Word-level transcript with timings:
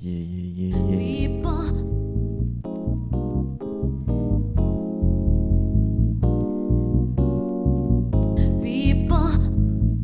yeah, 0.00 0.24
yeah, 0.24 0.76
yeah, 0.76 1.00
yeah. 1.00 1.28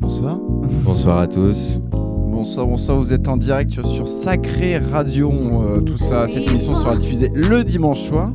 Bonsoir. 0.01 0.39
Bonsoir 0.85 1.19
à 1.19 1.27
tous. 1.29 1.81
Bonsoir, 1.93 2.67
bonsoir. 2.67 2.99
Vous 2.99 3.13
êtes 3.13 3.29
en 3.29 3.37
direct 3.37 3.73
sur, 3.73 3.87
sur 3.87 4.09
Sacré 4.09 4.79
Radio. 4.79 5.31
euh, 5.33 5.81
tout 5.81 5.97
ça, 5.97 6.29
cette 6.29 6.47
émission 6.49 6.75
sera 6.75 6.97
diffusée 6.97 7.31
le 7.35 7.65
dimanche 7.65 8.01
soir. 8.01 8.33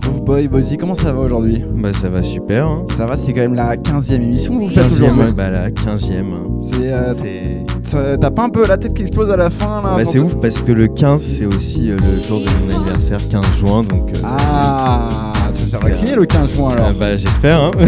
Groove 0.00 0.24
Boy, 0.24 0.48
Bozzy, 0.48 0.76
comment 0.76 0.94
ça 0.94 1.12
va 1.12 1.20
aujourd'hui? 1.20 1.62
Bah 1.74 1.92
ça 1.92 2.08
va 2.08 2.22
super. 2.22 2.66
Hein. 2.66 2.84
Ça 2.88 3.06
va, 3.06 3.16
c'est 3.16 3.32
quand 3.32 3.40
même 3.40 3.54
la 3.54 3.76
15e 3.76 4.14
émission 4.22 4.56
que 4.58 4.64
vous 4.64 4.68
faites 4.70 4.84
15e, 4.90 4.92
aujourd'hui. 4.94 5.32
bah 5.36 5.50
la 5.50 5.70
15e. 5.70 6.12
hein. 6.20 6.58
C'est, 6.60 6.92
euh, 6.92 7.14
C'est 7.14 7.64
t'as 7.90 8.16
t'as 8.16 8.30
pas 8.30 8.42
un 8.44 8.48
peu 8.48 8.66
la 8.66 8.76
tête 8.76 8.94
qui 8.94 9.02
explose 9.02 9.30
à 9.30 9.36
la 9.36 9.50
fin 9.50 9.82
là 9.82 9.94
bah, 9.96 10.04
c'est 10.04 10.18
ce- 10.18 10.22
ouf 10.24 10.34
parce 10.40 10.60
que 10.60 10.72
le 10.72 10.88
15 10.88 11.20
c'est 11.20 11.46
aussi 11.46 11.90
euh, 11.90 11.96
le 11.96 12.22
jour 12.26 12.40
de 12.40 12.46
mon 12.46 12.76
anniversaire, 12.80 13.18
15 13.30 13.44
juin. 13.58 13.82
Donc, 13.84 14.08
euh, 14.16 14.20
Ah, 14.24 15.32
tu 15.54 15.66
vas 15.70 15.78
vacciner 15.78 16.14
le 16.14 16.24
15 16.26 16.50
juin 16.54 16.70
alors. 16.72 16.88
euh, 16.88 16.92
bah 16.98 17.16
j'espère. 17.16 17.62
Hein. 17.62 17.70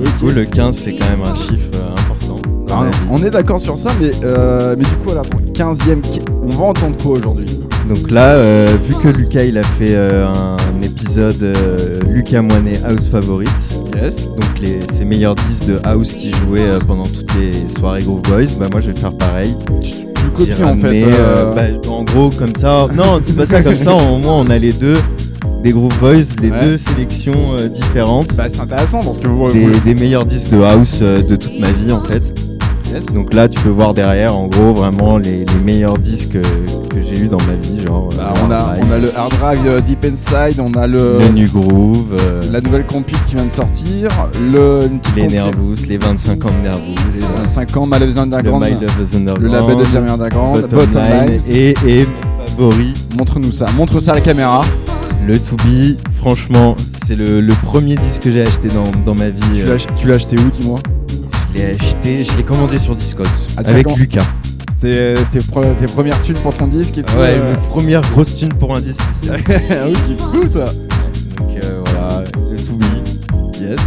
Du 0.00 0.26
coup 0.26 0.34
le 0.34 0.44
15 0.44 0.76
c'est 0.76 0.92
quand 0.92 1.08
même 1.10 1.20
un 1.22 1.36
chiffre 1.36 1.70
euh, 1.74 1.92
important. 2.00 2.40
Alors, 2.70 2.84
vie. 2.84 2.98
on 3.10 3.16
est 3.24 3.30
d'accord 3.30 3.60
sur 3.60 3.76
ça, 3.76 3.90
mais, 4.00 4.10
euh, 4.24 4.74
mais 4.78 4.84
du 4.84 4.90
coup, 4.96 5.10
15e, 5.54 6.00
qui- 6.00 6.22
on 6.42 6.48
va 6.50 6.64
entendre 6.66 6.96
quoi 7.02 7.12
aujourd'hui? 7.18 7.46
Donc 7.88 8.10
là, 8.10 8.34
euh, 8.34 8.68
vu 8.88 8.94
que 8.94 9.08
Lucas 9.08 9.42
il 9.44 9.58
a 9.58 9.62
fait 9.62 9.94
euh, 9.94 10.26
un 10.32 10.82
épisode 10.82 11.42
euh, 11.42 12.00
Lucas 12.08 12.42
Moinet 12.42 12.80
House 12.86 13.08
Favorite, 13.10 13.50
Yes. 14.02 14.26
donc 14.26 14.58
les, 14.60 14.80
ses 14.96 15.04
meilleurs 15.04 15.34
disques 15.34 15.66
de 15.68 15.78
House 15.84 16.12
qui 16.14 16.30
jouaient 16.30 16.60
euh, 16.66 16.78
pendant 16.86 17.02
toutes 17.04 17.32
les 17.38 17.50
soirées 17.78 18.02
Groove 18.02 18.22
Boys, 18.22 18.46
bah 18.58 18.68
moi 18.70 18.80
je 18.80 18.90
vais 18.90 18.98
faire 18.98 19.12
pareil. 19.12 19.54
Tu, 19.82 19.90
tu 19.90 20.26
copies 20.34 20.64
en 20.64 20.76
fait. 20.76 21.02
euh, 21.04 21.10
euh, 21.18 21.54
bah, 21.54 21.90
en 21.90 22.04
gros, 22.04 22.30
comme 22.30 22.54
ça. 22.56 22.86
Non, 22.94 23.20
c'est 23.22 23.36
pas 23.36 23.46
ça, 23.46 23.62
comme 23.62 23.74
ça, 23.74 23.92
au 23.94 24.18
moins 24.18 24.34
on 24.46 24.50
a 24.50 24.58
les 24.58 24.72
deux, 24.72 24.96
des 25.62 25.72
Groove 25.72 25.98
Boys, 26.00 26.14
les 26.42 26.50
Ouais. 26.50 26.60
deux 26.62 26.76
sélections 26.78 27.34
euh, 27.58 27.68
différentes. 27.68 28.34
bah, 28.36 28.48
c'est 28.48 28.60
intéressant 28.60 29.00
parce 29.00 29.18
que 29.18 29.28
vous. 29.28 29.48
Des, 29.48 29.66
vous- 29.66 29.80
des 29.80 29.94
meilleurs 29.94 30.24
disques 30.24 30.50
de 30.52 30.62
house 30.62 31.00
euh, 31.02 31.22
de 31.22 31.36
toute 31.36 31.58
ma 31.58 31.70
vie 31.72 31.92
en 31.92 32.02
fait. 32.02 32.32
Donc 33.14 33.34
là 33.34 33.48
tu 33.48 33.60
peux 33.60 33.68
voir 33.70 33.94
derrière 33.94 34.36
en 34.36 34.46
gros 34.48 34.74
vraiment 34.74 35.16
les, 35.18 35.44
les 35.44 35.64
meilleurs 35.64 35.98
disques 35.98 36.32
que 36.40 37.02
j'ai 37.02 37.20
eu 37.22 37.28
dans 37.28 37.38
ma 37.38 37.54
vie. 37.54 37.82
Genre 37.86 38.08
euh, 38.12 38.16
Bah, 38.16 38.32
on, 38.46 38.50
a, 38.50 38.76
on 38.82 38.92
a 38.92 38.98
le 38.98 39.16
Hard 39.16 39.32
Drive 39.38 39.60
euh, 39.66 39.80
Deep 39.80 40.04
Inside, 40.04 40.58
on 40.60 40.72
a 40.74 40.86
le, 40.86 41.18
le 41.20 41.28
New 41.28 41.48
Groove, 41.50 42.16
euh, 42.18 42.40
la 42.50 42.60
nouvelle 42.60 42.86
compil 42.86 43.16
qui 43.26 43.36
vient 43.36 43.44
de 43.46 43.50
sortir, 43.50 44.08
le, 44.52 44.80
les 45.16 45.26
Nervous, 45.26 45.76
les 45.88 45.98
25 45.98 46.44
ans 46.44 46.50
de 46.58 46.64
Nervous, 46.64 46.94
les 47.12 47.22
euh, 47.22 47.26
25 47.38 47.76
ans, 47.76 47.86
My 47.86 47.98
Love 47.98 48.10
is 48.10 48.14
le 48.14 48.20
Underground, 48.20 48.64
My 48.66 48.72
Love 48.72 48.82
is 49.12 49.16
Underground, 49.16 49.42
le 49.42 49.48
label 49.58 49.76
de 49.78 49.84
Jeremy 49.90 50.10
Underground, 50.10 50.60
Bottom, 50.62 50.78
Bottom 50.78 51.02
Line, 51.02 51.40
et, 51.50 51.74
et 51.86 52.06
mon 52.06 52.46
favori, 52.46 52.92
Montre-nous 53.16 53.52
ça, 53.52 53.66
montre 53.76 54.00
ça 54.00 54.12
à 54.12 54.14
la 54.16 54.20
caméra. 54.20 54.62
Le 55.26 55.38
To 55.38 55.54
Be, 55.56 55.96
franchement, 56.16 56.74
c'est 57.06 57.14
le, 57.14 57.40
le 57.40 57.52
premier 57.62 57.94
disque 57.96 58.22
que 58.22 58.30
j'ai 58.30 58.42
acheté 58.42 58.68
dans, 58.68 58.90
dans 59.04 59.14
ma 59.14 59.28
vie. 59.28 59.62
Tu 59.96 60.08
l'as 60.08 60.14
acheté 60.16 60.36
où, 60.38 60.48
dis-moi? 60.50 60.80
L'ai 61.54 61.74
acheté, 61.74 62.24
je 62.24 62.36
l'ai 62.36 62.42
commandé 62.42 62.78
sur 62.78 62.94
Discogs 62.96 63.26
Ah, 63.56 63.62
avec 63.66 63.86
Lucas. 63.96 64.24
C'était 64.76 65.14
tes, 65.30 65.40
pre- 65.40 65.74
tes 65.76 65.86
premières 65.86 66.20
thunes 66.22 66.38
pour 66.38 66.54
ton 66.54 66.66
disque 66.66 66.96
et 66.98 67.02
tout 67.02 67.14
Ouais, 67.16 67.34
euh. 67.34 67.52
ma 67.52 67.58
première 67.58 68.00
grosse 68.12 68.36
thune 68.36 68.54
pour 68.54 68.74
un 68.76 68.80
disque, 68.80 69.02
c'est 69.12 69.30
ah 69.70 69.86
oui, 69.86 69.94
qui 70.06 70.22
cool 70.22 70.48
ça 70.48 70.64
Donc 70.64 71.50
euh, 71.64 71.82
voilà, 71.84 72.24
le 72.50 72.56
To 72.56 72.72
Be. 72.72 72.84
Yes. 73.60 73.78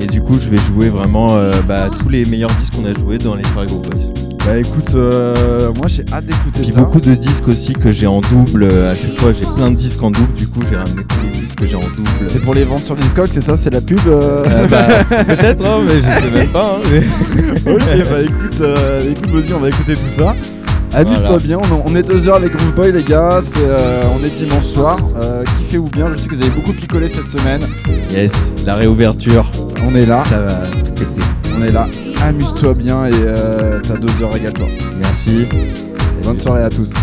Et 0.00 0.06
du 0.06 0.20
coup, 0.22 0.34
je 0.40 0.48
vais 0.48 0.56
jouer 0.56 0.88
vraiment 0.88 1.28
euh, 1.36 1.52
bah, 1.68 1.88
tous 1.98 2.08
les 2.08 2.24
meilleurs 2.24 2.50
disques 2.58 2.74
qu'on 2.74 2.86
a 2.86 2.94
joués 2.98 3.18
dans 3.18 3.34
les 3.34 3.44
soirées 3.44 3.66
Groove 3.66 3.82
Boys. 3.88 4.21
Bah 4.44 4.58
écoute, 4.58 4.92
euh, 4.96 5.72
moi 5.74 5.86
j'ai 5.86 6.04
hâte 6.12 6.26
d'écouter 6.26 6.62
Puis 6.62 6.72
ça. 6.72 6.80
beaucoup 6.80 7.00
de 7.00 7.14
disques 7.14 7.46
aussi 7.46 7.72
que 7.74 7.92
j'ai 7.92 8.08
en 8.08 8.20
double. 8.20 8.64
euh, 8.64 8.90
À 8.90 8.94
chaque 8.94 9.16
fois, 9.18 9.32
j'ai 9.32 9.46
plein 9.54 9.70
de 9.70 9.76
disques 9.76 10.02
en 10.02 10.10
double. 10.10 10.32
Du 10.34 10.48
coup, 10.48 10.60
j'ai 10.68 10.76
ramené 10.76 11.02
tous 11.08 11.16
les 11.24 11.30
disques 11.40 11.54
que 11.56 11.66
j'ai 11.66 11.76
en 11.76 11.80
double. 11.80 12.08
C'est 12.24 12.40
pour 12.40 12.52
les 12.54 12.64
ventes 12.64 12.80
sur 12.80 12.96
Discog, 12.96 13.28
c'est 13.30 13.40
ça, 13.40 13.56
c'est 13.56 13.72
la 13.72 13.80
pub 13.80 14.00
euh 14.08 14.42
Euh, 14.46 14.66
bah, 14.66 14.86
peut-être, 15.24 15.64
hein, 15.64 15.78
mais 15.86 16.02
je 16.02 16.24
sais 16.26 16.30
même 16.34 16.48
pas. 16.48 16.76
hein, 16.78 16.88
mais- 16.90 17.72
Ok, 17.72 17.80
bah 18.10 18.20
écoute, 18.24 18.60
euh, 18.60 19.00
écoute, 19.10 19.30
vas-y, 19.30 19.54
on 19.54 19.60
va 19.60 19.68
écouter 19.68 19.94
tout 19.94 20.10
ça. 20.10 20.34
Amuse-toi 20.94 21.38
Voilà. 21.38 21.42
bien, 21.44 21.58
on, 21.86 21.94
est 21.96 22.02
deux 22.02 22.28
heures 22.28 22.36
avec 22.36 22.54
Groove 22.54 22.74
Boy, 22.74 22.92
les 22.92 23.04
gars. 23.04 23.38
euh, 23.58 24.02
on 24.20 24.24
est 24.26 24.36
dimanche 24.36 24.64
soir. 24.66 24.98
Euh, 25.22 25.44
kiffez 25.58 25.78
ou 25.78 25.88
bien, 25.88 26.08
je 26.12 26.20
sais 26.20 26.28
que 26.28 26.34
vous 26.34 26.42
avez 26.42 26.50
beaucoup 26.50 26.72
picolé 26.72 27.08
cette 27.08 27.30
semaine. 27.30 27.60
Yes, 28.10 28.54
la 28.66 28.74
réouverture. 28.74 29.48
On 29.88 29.94
est 29.94 30.04
là, 30.04 30.22
Ça 30.28 30.40
va 30.40 30.54
tout 30.84 30.90
péter. 30.90 31.22
On 31.62 31.66
est 31.66 31.72
là. 31.72 31.88
Amuse-toi 32.22 32.74
bien 32.74 33.06
et 33.06 33.12
euh, 33.14 33.80
t'as 33.80 33.96
deux 33.96 34.22
heures, 34.22 34.32
régale-toi. 34.32 34.66
Merci. 34.98 35.46
Bonne 36.22 36.36
soirée 36.36 36.62
à 36.62 36.68
tous. 36.68 36.94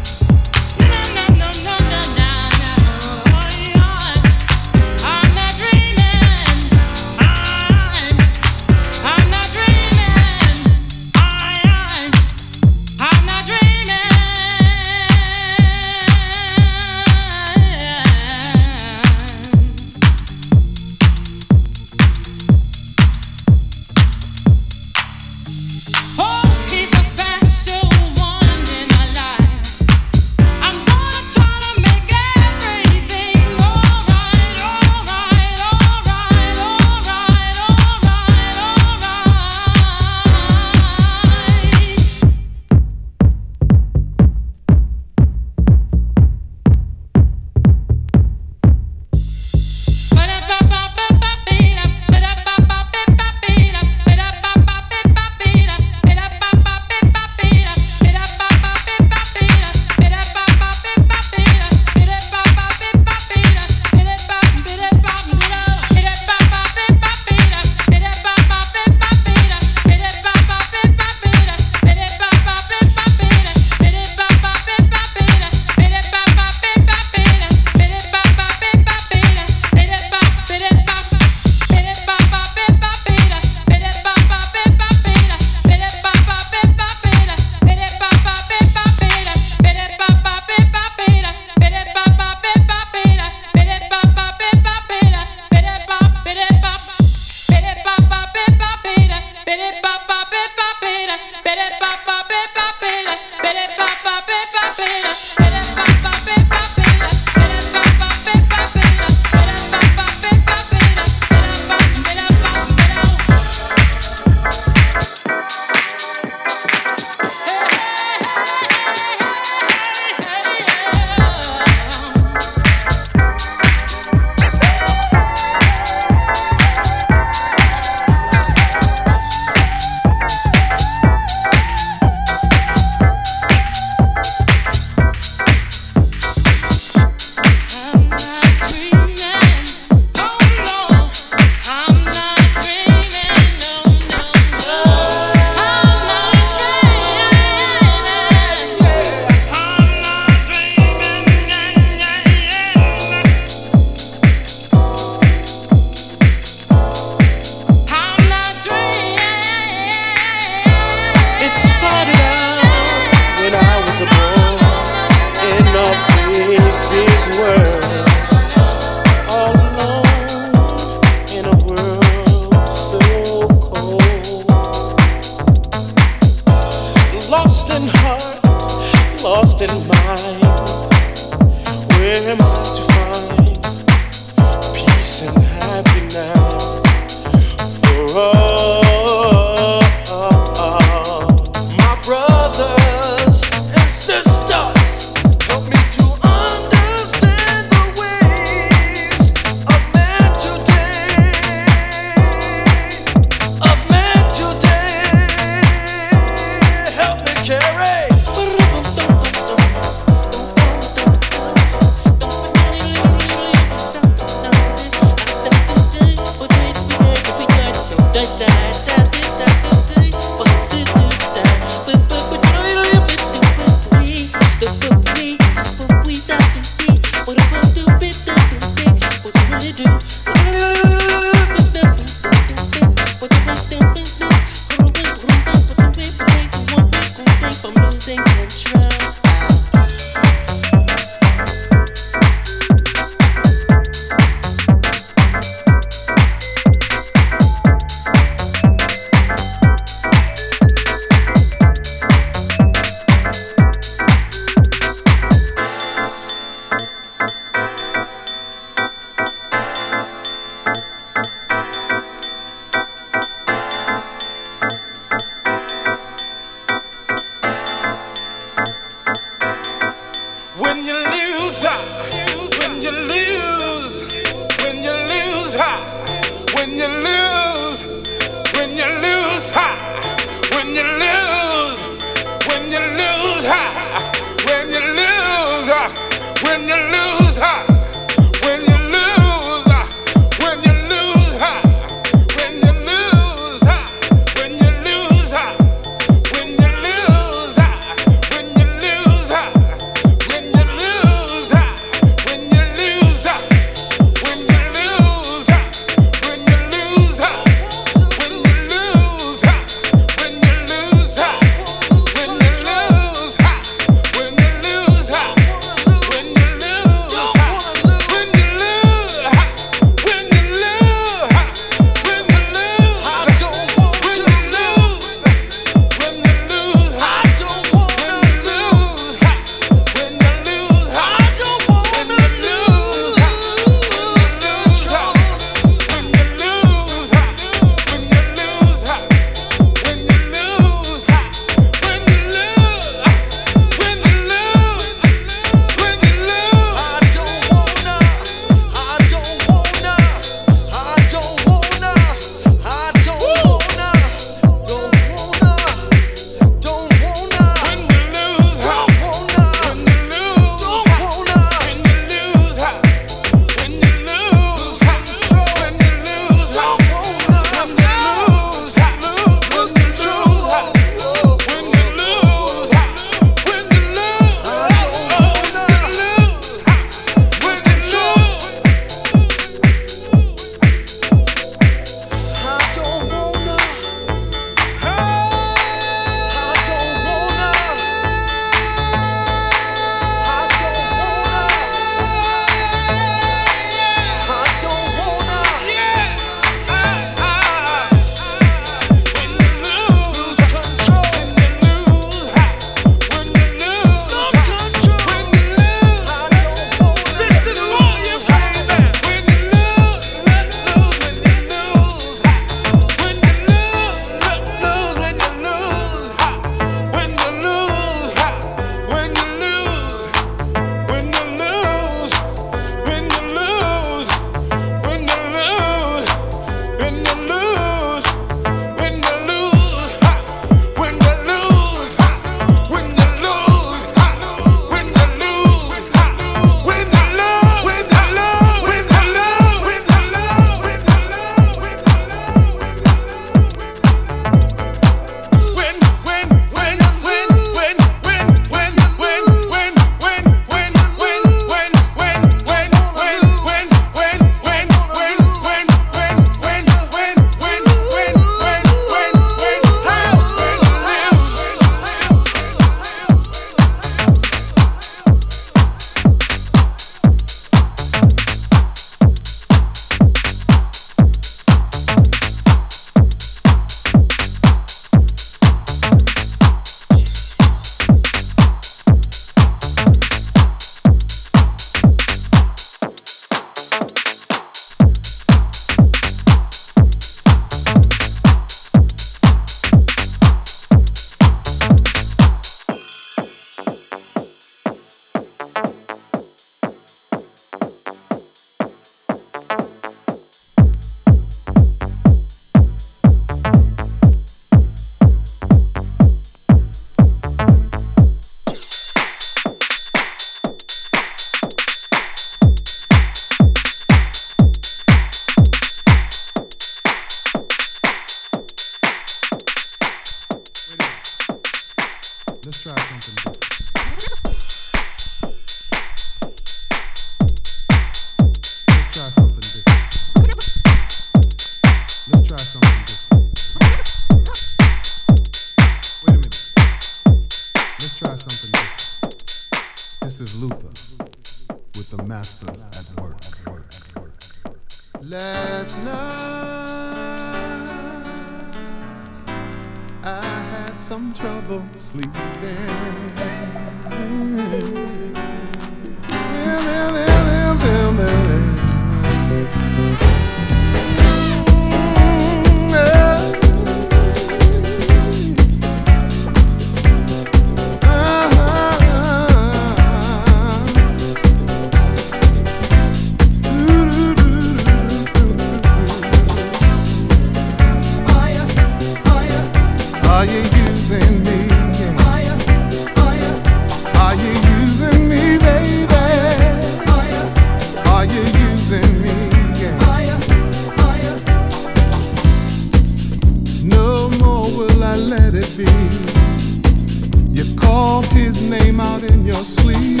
his 598.16 598.40
name 598.50 598.80
out 598.80 599.02
in 599.02 599.24
your 599.24 599.44
sleep. 599.44 600.00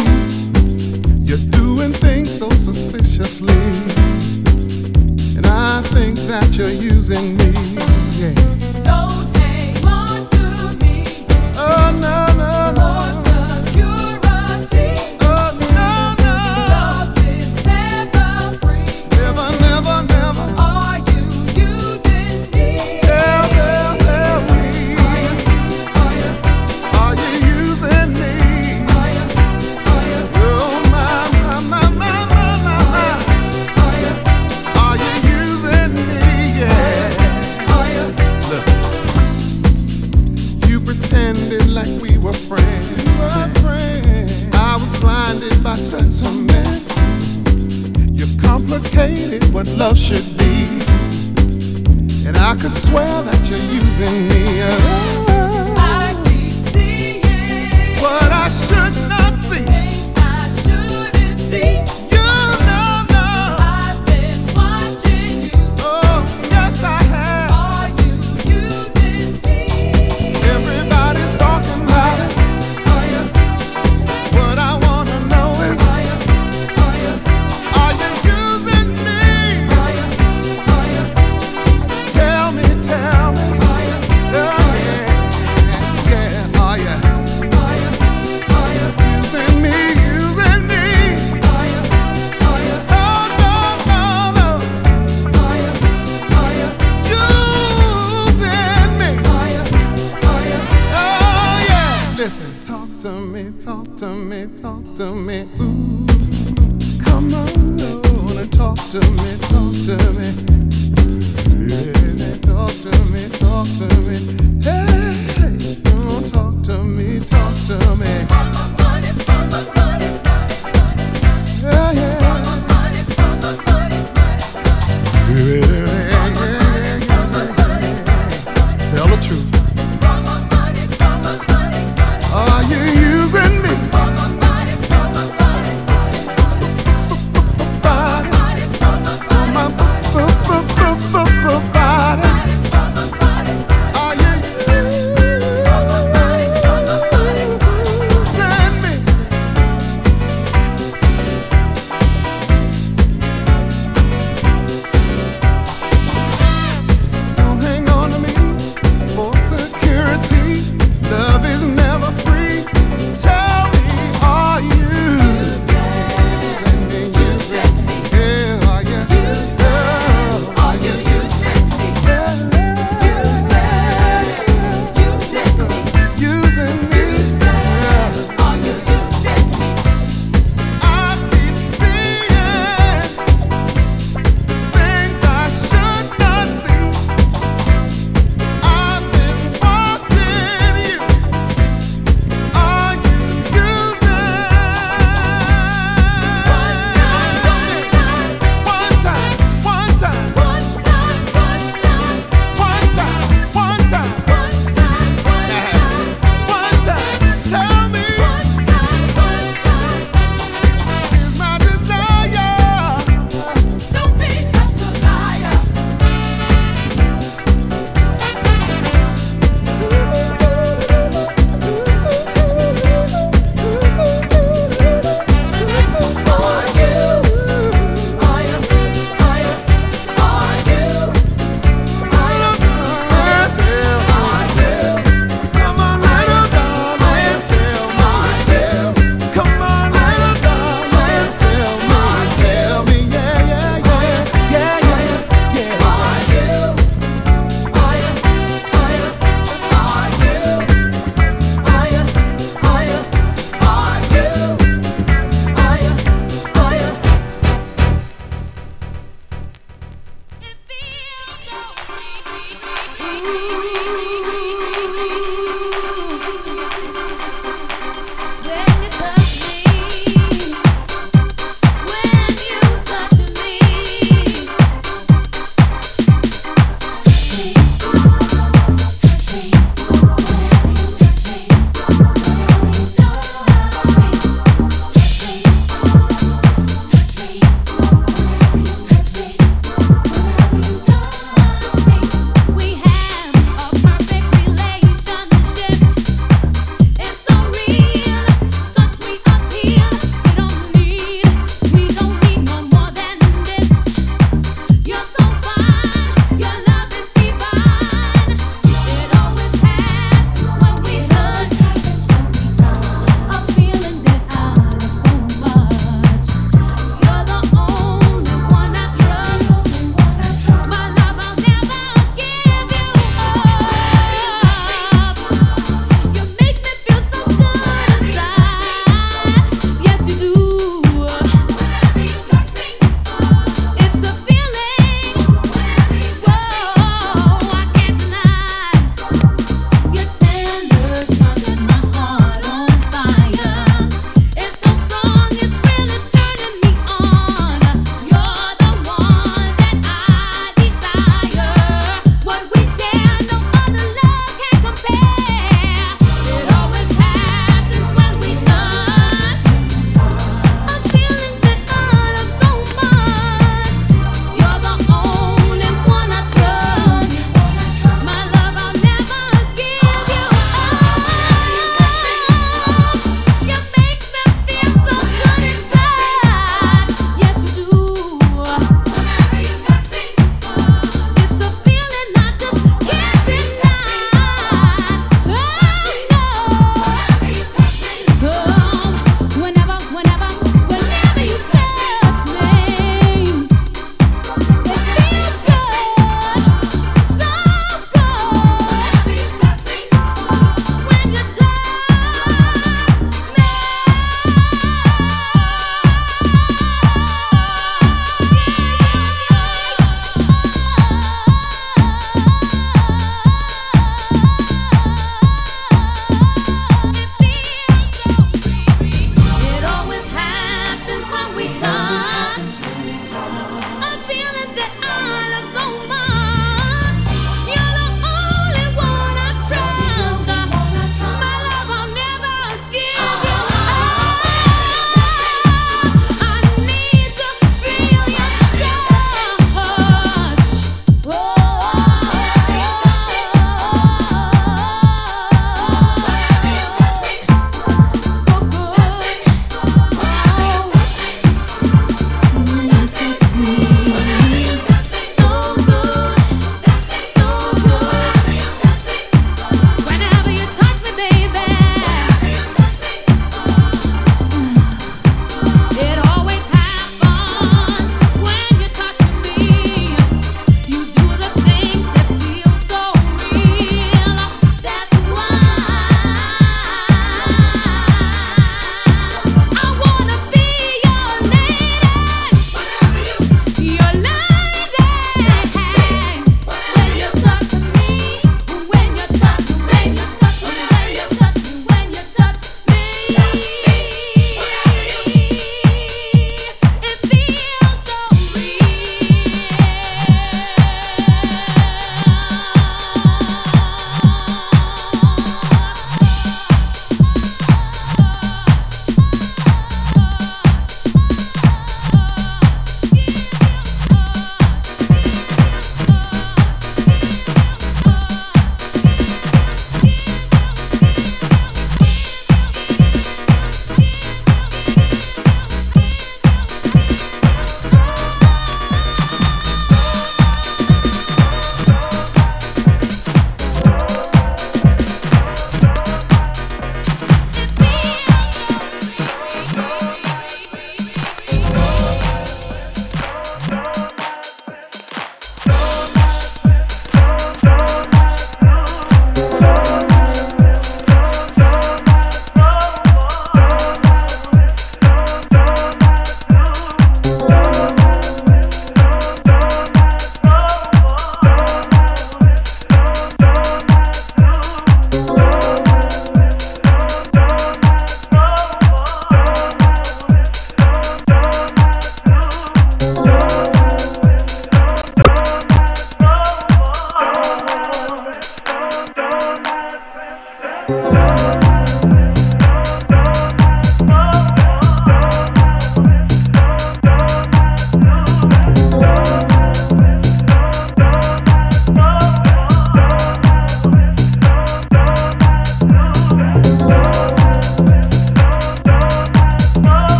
You're 1.28 1.46
doing 1.50 1.92
things 1.92 2.30
so 2.38 2.48
suspiciously. 2.50 3.54
And 5.36 5.46
I 5.46 5.82
think 5.94 6.16
that 6.30 6.56
you're 6.56 6.78
using 6.94 7.36
me. 7.36 7.50
Yeah. 8.20 8.34
Don't 8.90 9.36
hang 9.36 9.84
on 9.84 10.28
to 10.34 10.44
me. 10.82 11.04
Oh, 11.56 11.90
no, 12.00 12.18
no. 12.38 12.55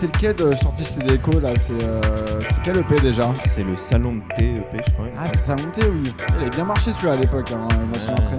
C'est 0.00 0.06
lequel 0.06 0.34
de 0.34 0.54
sorti 0.56 0.82
chez 0.82 1.00
Deco 1.06 1.38
là 1.40 1.50
C'est 1.56 1.72
euh, 1.82 2.00
quel 2.64 2.78
EP 2.78 3.00
déjà 3.02 3.30
C'est 3.44 3.62
le 3.62 3.76
salon 3.76 4.14
de 4.14 4.34
thé 4.34 4.44
EP, 4.56 4.82
je 4.86 4.92
crois. 4.92 5.06
Ah, 5.18 5.28
c'est 5.28 5.36
ça 5.38 5.56
monté, 5.56 5.82
oui. 5.84 6.10
Il 6.30 6.40
avait 6.40 6.50
bien 6.50 6.64
marché 6.64 6.90
celui-là 6.92 7.12
à 7.12 7.16
l'époque, 7.16 7.52
hein, 7.52 7.68
dans 7.92 7.98
son 8.00 8.12
Ouais. 8.12 8.38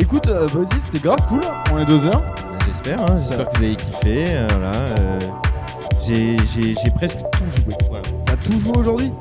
Écoute, 0.00 0.26
euh, 0.28 0.46
vas-y, 0.46 0.78
c'était 0.80 1.00
grave 1.00 1.20
cool. 1.28 1.40
On 1.72 1.78
est 1.78 1.84
deux 1.84 2.06
heures. 2.06 2.22
J'espère, 2.66 3.00
hein, 3.02 3.16
j'espère 3.18 3.48
que 3.50 3.58
vous 3.58 3.64
avez 3.64 3.76
kiffé. 3.76 4.24
euh, 4.28 4.48
voilà, 4.50 4.72
euh, 5.00 5.18
j'ai 6.06 6.90
presque 6.94 7.18
tout 7.18 7.44
joué. 7.56 7.74
Voilà. 7.90 8.04
T'as 8.24 8.36
tout 8.36 8.58
joué 8.58 8.72
aujourd'hui 8.78 9.12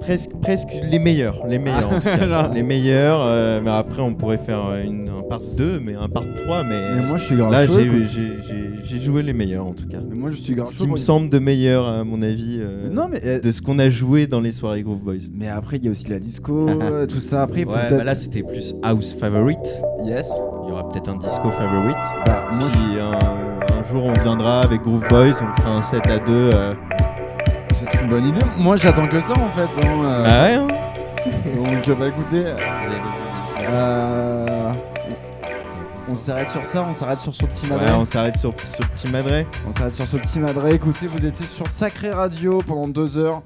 Presque, 0.00 0.30
presque 0.40 0.70
les 0.90 0.98
meilleurs, 0.98 1.46
les 1.46 1.58
meilleurs 1.60 1.90
en. 1.92 2.26
Là. 2.26 2.50
les 2.52 2.62
meilleurs. 2.64 3.20
euh, 3.22 3.60
mais 3.62 3.70
après, 3.70 4.02
on 4.02 4.14
pourrait 4.14 4.38
faire 4.38 4.74
une, 4.84 5.08
un 5.08 5.22
part 5.28 5.40
2, 5.56 5.80
mais 5.80 5.94
un 5.94 6.08
part 6.08 6.24
3. 6.44 6.64
Mais, 6.64 6.96
Mais 6.96 7.02
moi, 7.02 7.16
je 7.16 7.24
suis 7.24 7.36
grave 7.36 7.52
là, 7.52 7.66
j'ai 7.66 8.98
joué 8.98 9.22
les 9.22 9.32
meilleurs 9.32 9.66
en 9.66 9.72
tout 9.74 9.86
cas. 9.86 9.98
Moi, 10.22 10.30
je 10.30 10.36
suis 10.36 10.54
grave 10.54 10.68
Ce 10.70 10.76
qui 10.76 10.86
me 10.86 10.96
semble 10.96 11.28
de 11.30 11.40
meilleur, 11.40 11.84
à 11.84 12.04
mon 12.04 12.22
avis, 12.22 12.58
euh, 12.60 12.88
Non, 12.88 13.08
mais, 13.10 13.20
euh, 13.26 13.40
de 13.40 13.50
ce 13.50 13.60
qu'on 13.60 13.80
a 13.80 13.90
joué 13.90 14.28
dans 14.28 14.38
les 14.40 14.52
soirées 14.52 14.82
Groove 14.84 15.00
Boys. 15.00 15.16
mais 15.34 15.48
après, 15.48 15.78
il 15.78 15.84
y 15.84 15.88
a 15.88 15.90
aussi 15.90 16.08
la 16.08 16.20
disco, 16.20 16.70
tout 17.08 17.18
ça. 17.20 17.42
Après, 17.42 17.64
Ouais, 17.64 17.74
bah 17.90 18.04
là, 18.04 18.14
c'était 18.14 18.44
plus 18.44 18.74
House 18.84 19.12
Favorite. 19.18 19.82
Yes. 20.04 20.30
Il 20.64 20.68
y 20.68 20.72
aura 20.72 20.88
peut-être 20.88 21.08
un 21.08 21.16
disco 21.16 21.50
favorite. 21.50 21.96
Bah, 22.24 22.44
moi, 22.52 22.68
je- 22.72 22.78
Puis 22.78 23.00
un, 23.00 23.18
un 23.78 23.82
jour, 23.90 24.04
on 24.04 24.12
viendra 24.12 24.60
avec 24.62 24.82
Groove 24.82 25.04
Boys, 25.08 25.32
on 25.42 25.60
fera 25.60 25.70
un 25.76 25.82
set 25.82 26.06
à 26.08 26.20
deux. 26.20 26.50
euh, 26.54 26.72
c'est 27.72 28.00
une 28.00 28.08
bonne 28.08 28.28
idée. 28.28 28.40
Moi, 28.56 28.76
j'attends 28.76 29.08
que 29.08 29.20
ça 29.20 29.32
en 29.32 29.50
fait. 29.50 29.80
hein, 29.80 30.02
euh, 30.04 30.24
Ah 30.24 30.42
ouais, 30.44 30.54
hein 30.54 30.68
Donc, 31.56 31.98
bah 31.98 32.06
écoutez, 32.08 32.44
euh, 32.46 32.56
on 36.12 36.14
s'arrête 36.14 36.48
sur 36.48 36.66
ça, 36.66 36.86
on 36.86 36.92
s'arrête 36.92 37.18
sur 37.20 37.32
ce 37.34 37.46
petit 37.46 37.64
Ouais, 37.64 37.70
madré. 37.78 37.92
on 37.94 38.04
s'arrête 38.04 38.36
sur, 38.36 38.54
sur 38.60 38.86
Petit 38.90 39.08
Madré. 39.08 39.46
On 39.66 39.72
s'arrête 39.72 39.94
sur 39.94 40.06
ce 40.06 40.18
petit 40.18 40.38
madré. 40.38 40.74
Écoutez, 40.74 41.06
vous 41.06 41.24
étiez 41.24 41.46
sur 41.46 41.68
Sacré 41.68 42.10
Radio 42.12 42.58
pendant 42.66 42.86
deux 42.86 43.16
heures 43.16 43.42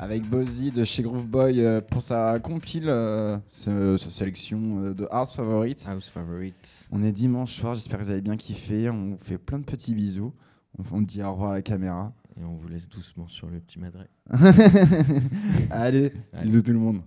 avec 0.00 0.22
Buzzy 0.28 0.72
de 0.72 0.82
chez 0.82 1.04
Grooveboy 1.04 1.60
euh, 1.64 1.80
pour 1.80 2.02
sa 2.02 2.40
compile, 2.40 2.88
euh, 2.88 3.38
sa, 3.46 3.96
sa 3.96 4.10
sélection 4.10 4.60
euh, 4.82 4.92
de 4.92 5.06
House 5.12 5.32
Favorite. 5.36 5.86
House 5.88 6.08
Favorite. 6.08 6.88
On 6.90 7.00
est 7.04 7.12
dimanche 7.12 7.52
soir, 7.54 7.76
j'espère 7.76 8.00
que 8.00 8.04
vous 8.06 8.10
avez 8.10 8.22
bien 8.22 8.36
kiffé. 8.36 8.90
On 8.90 9.10
vous 9.12 9.18
fait 9.22 9.38
plein 9.38 9.60
de 9.60 9.64
petits 9.64 9.94
bisous. 9.94 10.32
On 10.80 10.96
on 10.96 11.00
dit 11.02 11.22
au 11.22 11.30
revoir 11.30 11.52
à 11.52 11.54
la 11.54 11.62
caméra. 11.62 12.12
Et 12.40 12.44
on 12.44 12.56
vous 12.56 12.66
laisse 12.68 12.88
doucement 12.88 13.28
sur 13.28 13.46
le 13.48 13.60
Petit 13.60 13.78
Madré. 13.78 14.06
Allez, 15.70 16.12
Allez. 16.32 16.42
bisous 16.42 16.62
tout 16.62 16.72
le 16.72 16.78
monde. 16.78 17.02